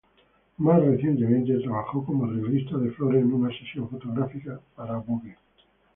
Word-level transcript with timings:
Más 0.57 0.81
recientemente, 0.83 1.53
trabajó 1.59 2.03
como 2.03 2.25
arreglista 2.25 2.75
de 2.75 2.89
flores 2.89 3.21
en 3.21 3.33
una 3.33 3.55
sesión 3.55 3.87
fotográfica 3.87 4.59
para 4.75 4.97
Vogue. 4.97 5.37